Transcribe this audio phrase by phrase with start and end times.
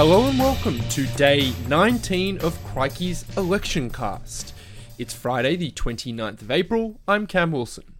[0.00, 4.54] Hello and welcome to day 19 of Crikey's Election Cast.
[4.96, 7.00] It's Friday, the 29th of April.
[7.08, 7.96] I'm Cam Wilson.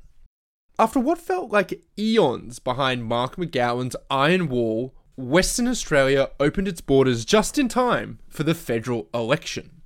[0.78, 7.24] After what felt like eons behind Mark McGowan's Iron Wall, Western Australia opened its borders
[7.24, 9.82] just in time for the federal election.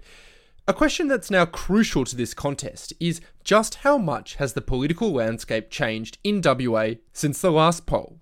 [0.68, 5.12] A question that's now crucial to this contest is just how much has the political
[5.12, 8.20] landscape changed in WA since the last poll?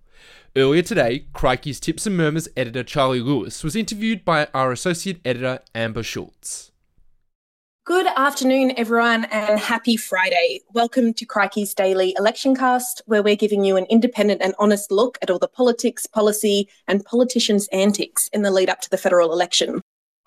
[0.56, 5.60] Earlier today, Crikey's Tips and Murmurs editor Charlie Lewis was interviewed by our associate editor
[5.76, 6.72] Amber Schultz.
[7.86, 10.58] Good afternoon, everyone, and happy Friday.
[10.74, 15.18] Welcome to Crikey's Daily Election Cast, where we're giving you an independent and honest look
[15.22, 19.32] at all the politics, policy, and politicians' antics in the lead up to the federal
[19.32, 19.80] election.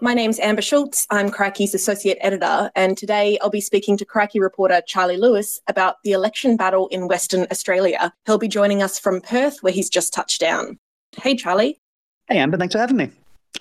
[0.03, 1.07] My name's Amber Schultz.
[1.11, 5.95] I'm Crikey's associate editor, and today I'll be speaking to Crikey reporter Charlie Lewis about
[6.03, 8.13] the election battle in Western Australia.
[8.25, 10.77] He'll be joining us from Perth, where he's just touched down.
[11.15, 11.79] Hey, Charlie.
[12.27, 12.57] Hey, Amber.
[12.57, 13.11] Thanks for having me.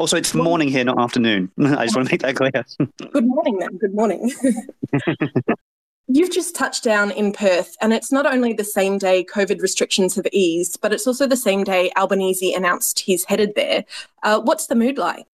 [0.00, 1.48] Also, it's morning here, not afternoon.
[1.60, 2.50] I just want to make that clear.
[3.12, 3.78] Good morning, then.
[3.78, 4.32] Good morning.
[6.08, 10.16] You've just touched down in Perth, and it's not only the same day COVID restrictions
[10.16, 13.84] have eased, but it's also the same day Albanese announced he's headed there.
[14.24, 15.24] Uh, what's the mood like?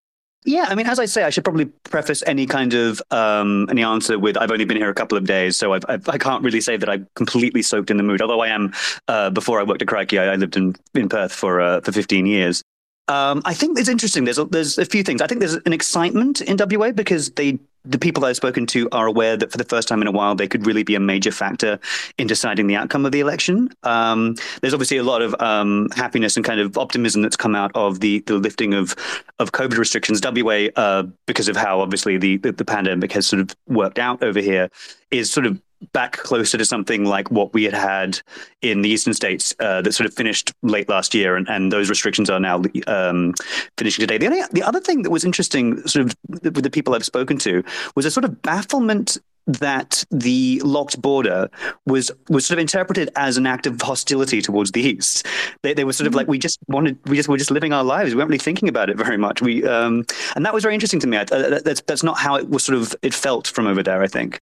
[0.44, 3.82] Yeah, I mean, as I say, I should probably preface any kind of um, any
[3.82, 6.30] answer with I've only been here a couple of days, so I've, I've, I can
[6.30, 8.22] not really say that I'm completely soaked in the mood.
[8.22, 8.72] Although I am,
[9.08, 11.92] uh, before I worked at Crikey, I, I lived in in Perth for uh, for
[11.92, 12.62] 15 years.
[13.08, 14.24] Um, I think it's interesting.
[14.24, 15.22] There's a, there's a few things.
[15.22, 19.06] I think there's an excitement in WA because they the people I've spoken to are
[19.06, 21.30] aware that for the first time in a while, they could really be a major
[21.30, 21.78] factor
[22.18, 23.70] in deciding the outcome of the election.
[23.82, 27.70] Um, there's obviously a lot of um, happiness and kind of optimism that's come out
[27.74, 28.94] of the, the lifting of,
[29.38, 30.20] of COVID restrictions.
[30.22, 34.22] WA, uh, because of how obviously the, the, the pandemic has sort of worked out
[34.22, 34.68] over here,
[35.10, 35.60] is sort of
[35.92, 38.20] back closer to something like what we had had
[38.62, 41.88] in the eastern states uh, that sort of finished late last year, and, and those
[41.88, 43.34] restrictions are now um,
[43.76, 44.18] finishing today.
[44.18, 47.38] The, only, the other thing that was interesting, sort of with the people I've spoken
[47.38, 47.62] to,
[47.94, 51.48] was a sort of bafflement that the locked border
[51.86, 55.26] was was sort of interpreted as an act of hostility towards the east.
[55.62, 57.82] They, they were sort of like we just wanted we just were just living our
[57.82, 58.10] lives.
[58.10, 59.40] We weren't really thinking about it very much.
[59.40, 60.04] We um,
[60.36, 61.16] and that was very interesting to me.
[61.16, 61.24] Uh,
[61.64, 64.02] that's that's not how it was sort of it felt from over there.
[64.02, 64.38] I think.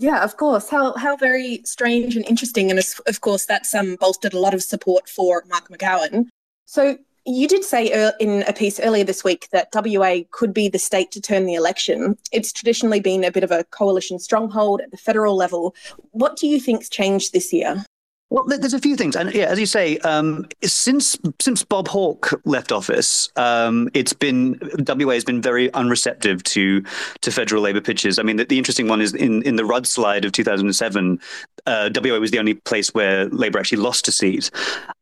[0.00, 0.68] Yeah, of course.
[0.68, 4.62] How how very strange and interesting, and of course that's um, bolstered a lot of
[4.62, 6.28] support for Mark McGowan.
[6.66, 10.78] So you did say in a piece earlier this week that WA could be the
[10.78, 12.16] state to turn the election.
[12.32, 15.74] It's traditionally been a bit of a coalition stronghold at the federal level.
[16.12, 17.84] What do you think's changed this year?
[18.30, 22.38] Well, there's a few things, and yeah, as you say, um, since since Bob Hawke
[22.44, 26.82] left office, um, it's been WA has been very unreceptive to
[27.22, 28.18] to federal Labor pitches.
[28.18, 31.18] I mean, the, the interesting one is in in the Rudd slide of 2007,
[31.64, 34.50] uh, WA was the only place where Labor actually lost a seat,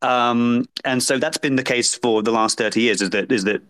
[0.03, 3.03] um, and so that's been the case for the last 30 years.
[3.03, 3.61] Is that is that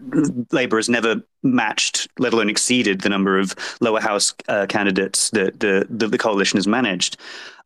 [0.53, 5.61] Labor has never matched, let alone exceeded, the number of lower house uh, candidates that
[5.61, 7.17] the, the the coalition has managed.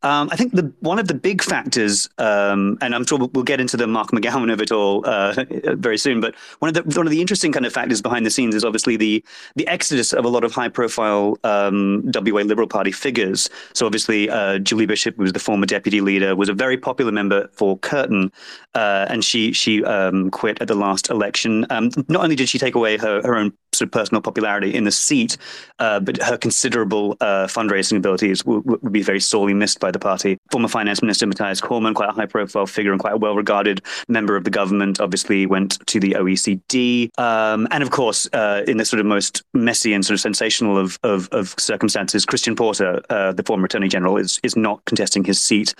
[0.02, 3.60] Um, I think the one of the big factors, um, and I'm sure we'll, get
[3.60, 5.34] into the Mark McGowan of it all uh,
[5.74, 8.30] very soon, but one of the one of the interesting kind of factors behind the
[8.30, 9.24] scenes is obviously the
[9.56, 13.50] the exodus of a lot of high profile um, WA Liberal Party figures.
[13.74, 17.12] So obviously uh, Julie Bishop, who was the former deputy leader, was a very popular
[17.12, 18.32] member for Curtin,
[18.74, 21.66] uh, and she she um, quit at the last election.
[21.70, 24.84] Um, not only did she take away her her own sort of personal popularity in
[24.84, 25.36] the seat,
[25.78, 29.98] uh, but her considerable uh, fundraising abilities would, would be very sorely missed by the
[29.98, 30.38] party.
[30.50, 33.82] Former Finance Minister Mathias Cormann, quite a high profile figure and quite a well regarded
[34.08, 37.16] member of the government, obviously went to the OECD.
[37.18, 40.78] Um, and of course, uh, in the sort of most messy and sort of sensational
[40.78, 45.24] of, of, of circumstances, Christian Porter, uh, the former Attorney General, is, is not contesting
[45.24, 45.74] his seat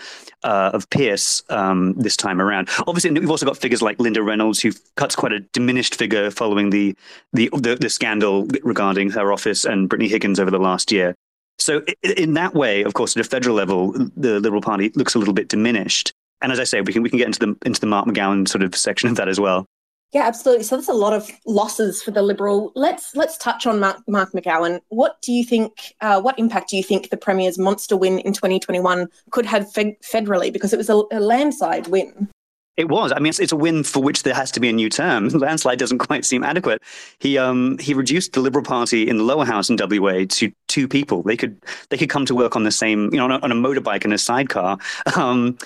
[0.44, 2.68] uh, of Pearce um, this time around.
[2.86, 6.70] Obviously, we've also got figures like Linda Reynolds, who cuts quite a diminished figure following
[6.70, 6.94] the,
[7.32, 11.14] the, the, the scandal regarding her office and Brittany Higgins over the last year.
[11.58, 15.18] So, in that way, of course, at a federal level, the Liberal Party looks a
[15.18, 16.12] little bit diminished.
[16.40, 18.48] And as I say, we can we can get into the into the Mark McGowan
[18.48, 19.66] sort of section of that as well.
[20.12, 20.64] Yeah, absolutely.
[20.64, 22.72] So there's a lot of losses for the Liberal.
[22.74, 24.80] Let's let's touch on Mark, Mark McGowan.
[24.88, 25.94] What do you think?
[26.00, 30.52] Uh, what impact do you think the Premier's monster win in 2021 could have federally?
[30.52, 32.28] Because it was a, a landslide win.
[32.76, 33.12] It was.
[33.12, 35.28] I mean, it's, it's, a win for which there has to be a new term.
[35.28, 36.82] Landslide doesn't quite seem adequate.
[37.18, 40.88] He um he reduced the Liberal Party in the lower house in WA to two
[40.88, 41.22] people.
[41.22, 43.52] They could they could come to work on the same you know on a, on
[43.52, 44.78] a motorbike and a sidecar.
[45.16, 45.58] Um,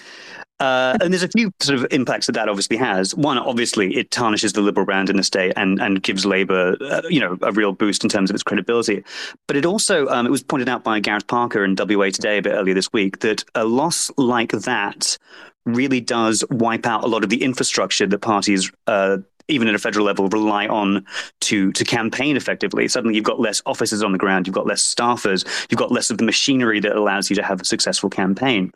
[0.61, 3.15] uh, and there's a few sort of impacts that that obviously has.
[3.15, 7.03] One, obviously, it tarnishes the Liberal brand in the state and and gives Labor, uh,
[7.09, 9.05] you know, a real boost in terms of its credibility.
[9.47, 12.43] But it also, um, it was pointed out by Gareth Parker in WA Today a
[12.43, 15.19] bit earlier this week that a loss like that
[15.67, 19.19] really does wipe out a lot of the infrastructure that parties uh,
[19.49, 21.05] even at a federal level, rely on
[21.41, 22.89] to to campaign effectively.
[22.89, 26.11] Suddenly, you've got less officers on the ground, you've got less staffers, you've got less
[26.11, 28.73] of the machinery that allows you to have a successful campaign.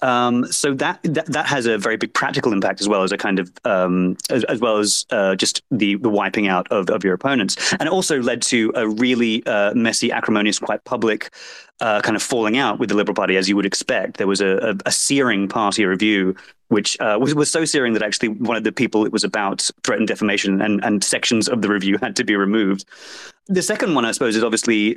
[0.00, 3.16] Um, so that, that that has a very big practical impact as well as a
[3.16, 7.02] kind of um, as, as, well as uh, just the the wiping out of, of
[7.02, 11.30] your opponents, and it also led to a really uh, messy, acrimonious, quite public
[11.80, 14.16] uh, kind of falling out with the Liberal Party, as you would expect.
[14.16, 16.34] There was a, a, a searing party review,
[16.68, 19.70] which uh, was, was so searing that actually one of the people it was about
[19.84, 22.84] threatened defamation, and, and sections of the review had to be removed.
[23.46, 24.96] The second one, I suppose, is obviously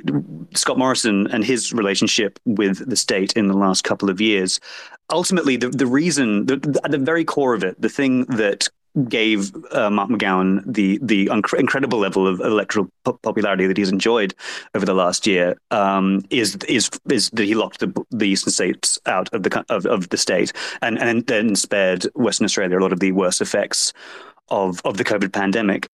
[0.54, 4.60] Scott Morrison and his relationship with the state in the last couple of years.
[5.10, 8.68] Ultimately, the, the reason, the, at the very core of it, the thing that
[9.08, 12.88] gave uh, Mark McGowan the the incredible level of electoral
[13.22, 14.34] popularity that he's enjoyed
[14.74, 18.98] over the last year um, is is is that he locked the, the eastern states
[19.06, 20.52] out of the of, of the state
[20.82, 23.92] and and then spared Western Australia a lot of the worst effects
[24.48, 25.88] of of the COVID pandemic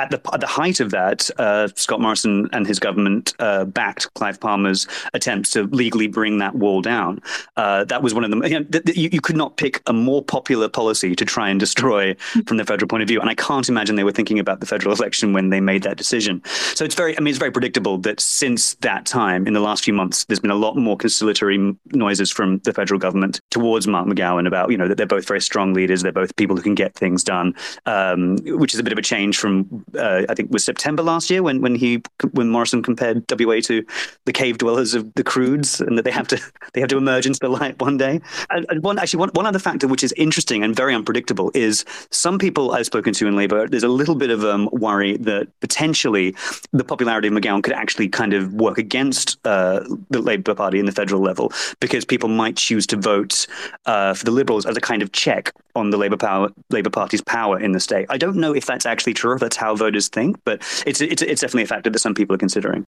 [0.00, 4.12] at the at the height of that, uh, Scott Morrison and his government uh, backed
[4.14, 7.20] Clive Palmer's attempts to legally bring that wall down.
[7.56, 8.42] Uh, that was one of them.
[8.44, 11.50] You, know, th- th- you, you, could not pick a more popular policy to try
[11.50, 12.14] and destroy
[12.46, 14.66] from the federal point of view, and I can't imagine they were thinking about the
[14.66, 16.42] federal election when they made that decision.
[16.74, 19.84] So it's very, I mean, it's very predictable that since that time, in the last
[19.84, 24.06] few months, there's been a lot more conciliatory noises from the federal government towards Mark
[24.08, 26.74] McGowan about, you know, that they're both very strong leaders, they're both people who can
[26.74, 27.54] get things done,
[27.86, 31.30] um, which is a bit of a change from uh, I think was September last
[31.30, 32.02] year when when he
[32.32, 33.84] when Morrison compared WA to
[34.26, 36.40] the cave dwellers of the Croods and that they have to
[36.74, 38.20] they have to emerge into the light one day.
[38.50, 41.84] And, and one actually one, one other factor which is interesting and very unpredictable is
[42.10, 43.68] some people I've spoken to in Labor.
[43.68, 46.34] There's a little bit of um, worry that potentially
[46.72, 50.86] the popularity of McGowan could actually kind of work against uh, the Labor Party in
[50.86, 53.46] the federal level because people might choose to vote
[53.86, 57.20] uh, for the Liberals as a kind of check on the Labor power Labor Party's
[57.20, 58.06] power in the state.
[58.08, 59.34] I don't know if that's actually true.
[59.34, 62.34] If that's how voters think, but it's it's it's definitely a factor that some people
[62.34, 62.84] are considering.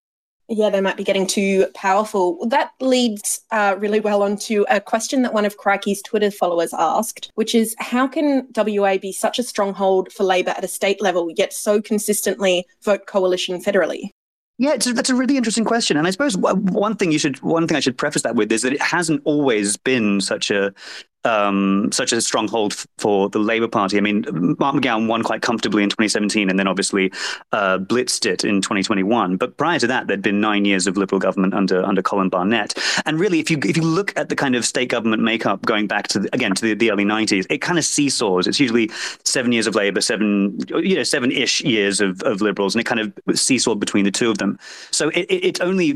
[0.49, 2.47] Yeah, they might be getting too powerful.
[2.49, 7.31] That leads uh, really well onto a question that one of Crikey's Twitter followers asked,
[7.37, 11.31] which is how can WA be such a stronghold for Labor at a state level,
[11.37, 14.11] yet so consistently vote coalition federally?
[14.59, 17.67] Yeah, a, that's a really interesting question, and I suppose one thing you should one
[17.67, 20.75] thing I should preface that with is that it hasn't always been such a
[21.25, 23.97] um, such a stronghold for the Labor Party.
[23.97, 24.25] I mean,
[24.59, 27.13] Mark McGowan won quite comfortably in 2017 and then obviously
[27.53, 29.37] uh, blitzed it in 2021.
[29.37, 32.75] But prior to that, there'd been nine years of Liberal government under under Colin Barnett.
[33.07, 35.87] And really, if you if you look at the kind of state government makeup going
[35.87, 38.47] back to the, again to the, the, early 90s, it kind of seesaws.
[38.47, 38.91] It's usually
[39.25, 42.85] seven years of Labor, seven you know seven ish years of, of Liberals, and it
[42.85, 44.59] kind of seesawed between the two of them.
[44.91, 45.91] So it, it, it's only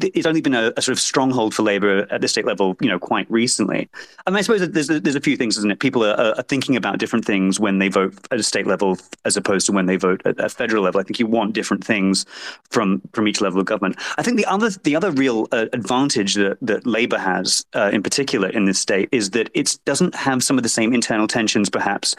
[0.00, 2.88] it's only been a, a, sort of stronghold for Labor at the state level, you
[2.88, 3.88] know, quite recently.
[4.30, 5.80] Mean, I suppose there's a, there's a few things, isn't it?
[5.80, 9.36] People are, are, thinking about different things when they vote at a state level as
[9.36, 11.00] opposed to when they vote at a federal level.
[11.00, 12.26] I think you want different things
[12.70, 13.96] from from each level of government.
[14.18, 18.02] I think the other the other real uh, advantage that that Labor has, uh, in
[18.02, 21.68] particular in this state, is that it doesn't have some of the same internal tensions,
[21.68, 22.16] perhaps,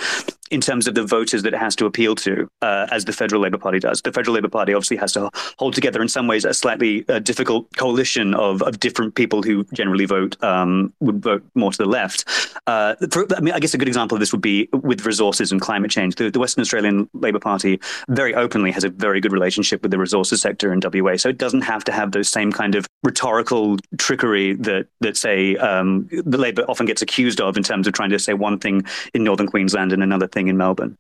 [0.52, 3.42] in terms of the voters that it has to appeal to, uh, as the federal
[3.42, 4.02] Labor Party does.
[4.02, 7.20] The federal Labor Party obviously has to hold together, in some ways, a slightly uh,
[7.20, 11.86] difficult coalition of of different people who generally vote um, would vote more to the
[11.86, 12.26] left.
[12.68, 15.52] Uh, for, I mean, I guess a good example of this would be with resources
[15.52, 16.16] and climate change.
[16.16, 17.80] The, the, Western Australian Labor Party
[18.10, 21.38] very openly has a very good relationship with the resources sector in WA, so it
[21.38, 26.38] doesn't have to have those same kind of rhetorical trickery that that say um, the
[26.38, 29.48] Labor often gets accused of in terms of trying to say one thing in northern
[29.48, 30.98] Queensland and another thing in Melbourne.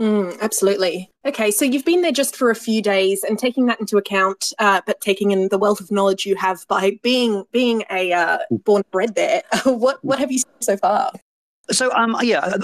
[0.00, 1.10] Mm, absolutely.
[1.24, 4.52] Okay, so you've been there just for a few days, and taking that into account,
[4.58, 8.38] uh, but taking in the wealth of knowledge you have by being being a uh,
[8.50, 11.12] born bred there, what what have you seen so far?
[11.70, 12.56] So um yeah,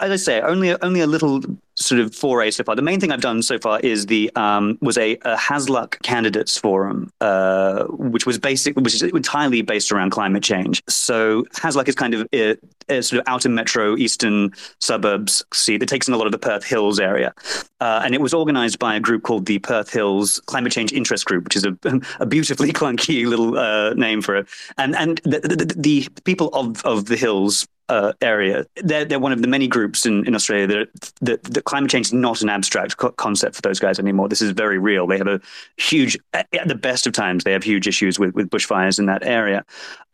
[0.00, 1.42] as I say, only only a little
[1.74, 2.76] sort of foray so far.
[2.76, 6.58] The main thing I've done so far is the um was a, a Hasluck candidates
[6.58, 10.82] forum, uh, which was basic, which is entirely based around climate change.
[10.88, 12.56] So Hasluck is kind of a,
[12.90, 16.38] a sort of outer metro eastern suburbs seat that takes in a lot of the
[16.38, 17.32] Perth Hills area,
[17.80, 21.24] uh, and it was organised by a group called the Perth Hills Climate Change Interest
[21.24, 21.76] Group, which is a,
[22.20, 24.46] a beautifully clunky little uh, name for it.
[24.76, 28.64] And and the, the, the people of of the hills uh, area.
[28.76, 32.06] They're, they're one of the many groups in, in Australia that, that, that climate change
[32.06, 34.30] is not an abstract co- concept for those guys anymore.
[34.30, 35.06] This is very real.
[35.06, 35.42] They have a
[35.76, 39.22] huge, at the best of times, they have huge issues with, with bushfires in that
[39.24, 39.62] area.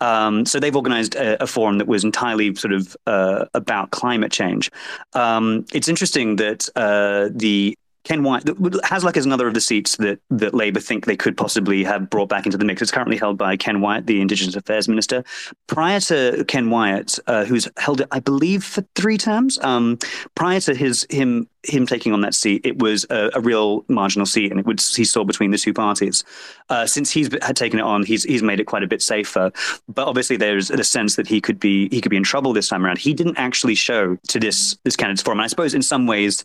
[0.00, 4.32] Um, so they've organized a, a, forum that was entirely sort of uh, about climate
[4.32, 4.70] change.
[5.12, 7.78] Um, it's interesting that uh, the
[8.08, 11.84] Ken Wyatt Hasluck is another of the seats that, that Labor think they could possibly
[11.84, 12.80] have brought back into the mix.
[12.80, 15.22] It's currently held by Ken Wyatt, the Indigenous Affairs Minister.
[15.66, 19.98] Prior to Ken Wyatt, uh, who's held it, I believe, for three terms, um,
[20.34, 24.24] prior to his him him taking on that seat, it was a, a real marginal
[24.24, 26.24] seat, and it would he saw between the two parties.
[26.70, 29.52] Uh, since he's had taken it on, he's he's made it quite a bit safer.
[29.86, 32.68] But obviously, there's a sense that he could be he could be in trouble this
[32.68, 32.96] time around.
[32.96, 35.40] He didn't actually show to this this candidates forum.
[35.40, 36.42] And I suppose in some ways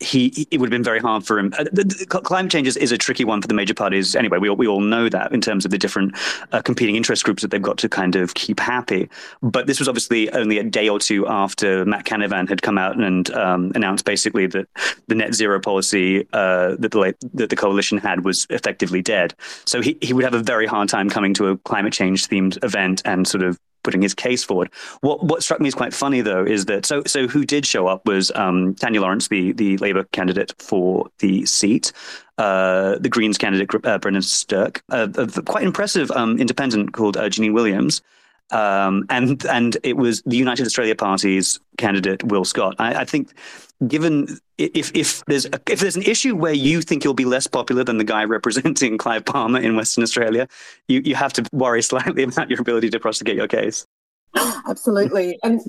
[0.00, 1.52] he it would have been very hard for him.
[1.58, 4.14] Uh, the, the, climate change is, is, a tricky one for the major parties.
[4.14, 6.16] Anyway, we all, we all know that in terms of the different
[6.52, 9.08] uh, competing interest groups that they've got to kind of keep happy.
[9.42, 12.96] But this was obviously only a day or two after Matt Canavan had come out
[12.96, 14.68] and um, announced basically that
[15.08, 19.34] the net zero policy uh, that the that the coalition had was effectively dead.
[19.64, 22.62] So he he would have a very hard time coming to a climate change themed
[22.64, 24.70] event and sort of putting his case forward.
[25.00, 27.86] What what struck me as quite funny though is that so so who did show
[27.86, 31.92] up was um, Tanya Lawrence, the the Labor candidate for the seat.
[32.38, 37.24] Uh, the Greens candidate uh, Brendan Stirk, uh, a quite impressive um, independent called uh,
[37.28, 38.00] Janine Williams,
[38.50, 42.74] um, and and it was the United Australia Party's candidate Will Scott.
[42.78, 43.34] I, I, think,
[43.86, 47.46] given if if there's a, if there's an issue where you think you'll be less
[47.46, 50.48] popular than the guy representing Clive Palmer in Western Australia,
[50.88, 53.86] you you have to worry slightly about your ability to prosecute your case.
[54.68, 55.38] Absolutely.
[55.42, 55.60] And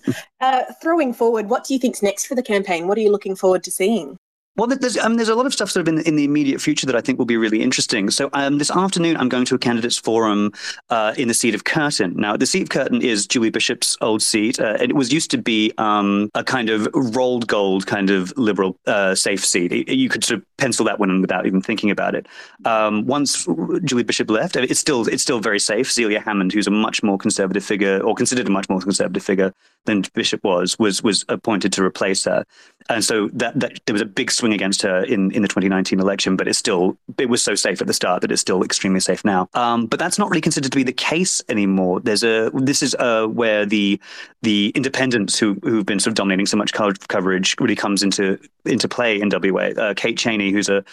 [0.41, 2.87] uh, throwing forward, what do you think's next for the campaign?
[2.87, 4.17] What are you looking forward to seeing?
[4.59, 6.85] Well, there's, um, there's a lot of stuff sort of in, in the immediate future
[6.85, 8.09] that I think will be really interesting.
[8.09, 10.51] So um, this afternoon, I'm going to a candidates forum
[10.89, 12.13] uh, in the seat of Curtin.
[12.17, 14.59] Now, the seat of Curtin is Julie Bishop's old seat.
[14.59, 18.77] Uh, it was used to be um, a kind of rolled gold kind of liberal
[18.85, 19.87] uh, safe seat.
[19.87, 22.27] You could sort of pencil that one in without even thinking about it.
[22.65, 23.47] Um, once
[23.85, 25.89] Julie Bishop left, it's still it's still very safe.
[25.89, 29.53] Celia Hammond, who's a much more conservative figure, or considered a much more conservative figure
[29.85, 32.45] than Bishop was, was was appointed to replace her.
[32.89, 35.99] And so that, that there was a big swing against her in, in the 2019
[35.99, 38.99] election, but it's still it was so safe at the start that it's still extremely
[38.99, 39.49] safe now.
[39.53, 41.99] Um, but that's not really considered to be the case anymore.
[41.99, 43.99] There's a this is uh, where the
[44.41, 48.87] the independents who who've been sort of dominating so much coverage really comes into into
[48.87, 49.71] play in WA.
[49.77, 50.83] Uh, Kate Chaney, who's a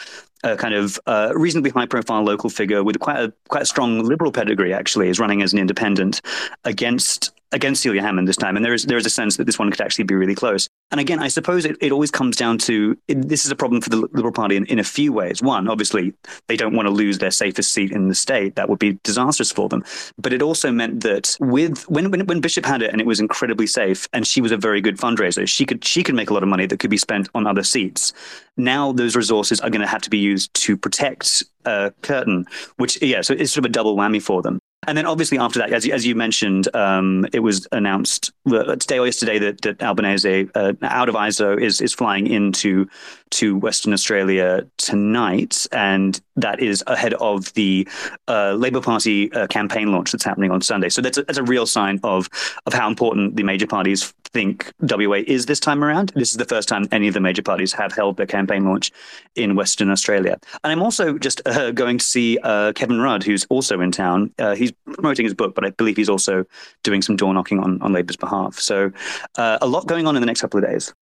[0.45, 4.03] a kind of uh, reasonably high profile local figure with quite a quite a strong
[4.03, 6.21] liberal pedigree actually is running as an independent
[6.65, 9.59] against against Celia Hammond this time and there is there is a sense that this
[9.59, 10.69] one could actually be really close.
[10.91, 13.81] And again I suppose it, it always comes down to it, this is a problem
[13.81, 15.43] for the Liberal Party in, in a few ways.
[15.43, 16.13] One obviously
[16.49, 18.57] they don't want to lose their safest seat in the state.
[18.57, 19.85] That would be disastrous for them.
[20.19, 23.21] But it also meant that with when when, when Bishop had it and it was
[23.21, 26.35] incredibly safe and she was a very good fundraiser she could she could make a
[26.35, 28.13] lot of money that could be spent on other seats.
[28.57, 33.01] Now those resources are going to have to be used to protect uh, Curtin, which
[33.03, 34.59] yeah, so it's sort of a double whammy for them.
[34.87, 38.99] And then obviously after that, as you, as you mentioned, um, it was announced today
[38.99, 42.89] or yesterday that, that Albanese uh, out of ISO is is flying into
[43.31, 47.89] to Western Australia tonight, and that is ahead of the
[48.29, 50.89] uh, Labor Party uh, campaign launch that's happening on Sunday.
[50.89, 52.29] So that's a, that's a real sign of
[52.67, 56.13] of how important the major parties think WA is this time around.
[56.15, 58.93] This is the first time any of the major parties have held their campaign launch
[59.35, 60.39] in Western Australia.
[60.63, 64.31] And I'm also just uh, going to see uh, Kevin Rudd, who's also in town.
[64.39, 66.45] Uh, he's promoting his book, but I believe he's also
[66.83, 68.59] doing some door knocking on, on Labor's behalf.
[68.59, 68.93] So
[69.39, 70.93] uh, a lot going on in the next couple of days.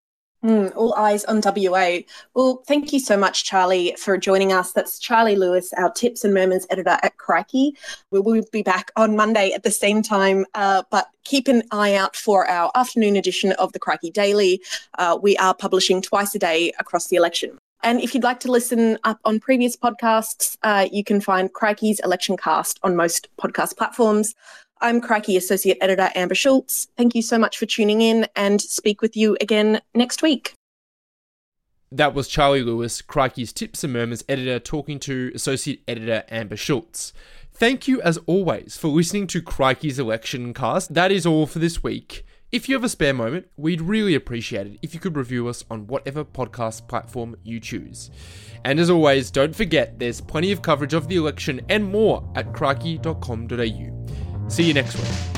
[0.44, 2.00] Mm, all eyes on WA.
[2.34, 4.72] Well, thank you so much, Charlie, for joining us.
[4.72, 7.74] That's Charlie Lewis, our Tips and Murmurs editor at Crikey.
[8.10, 11.94] We will be back on Monday at the same time, uh, but keep an eye
[11.94, 14.60] out for our afternoon edition of the Crikey Daily.
[14.98, 17.56] Uh, we are publishing twice a day across the election.
[17.82, 22.00] And if you'd like to listen up on previous podcasts, uh, you can find Crikey's
[22.00, 24.34] Election Cast on most podcast platforms.
[24.84, 26.88] I'm Crikey Associate Editor Amber Schultz.
[26.98, 30.52] Thank you so much for tuning in and speak with you again next week.
[31.90, 37.14] That was Charlie Lewis, Crikey's Tips and Murmurs editor, talking to Associate Editor Amber Schultz.
[37.50, 40.92] Thank you, as always, for listening to Crikey's Election Cast.
[40.92, 42.26] That is all for this week.
[42.52, 45.64] If you have a spare moment, we'd really appreciate it if you could review us
[45.70, 48.10] on whatever podcast platform you choose.
[48.66, 52.52] And as always, don't forget there's plenty of coverage of the election and more at
[52.52, 54.23] crikey.com.au.
[54.48, 55.33] See you next week.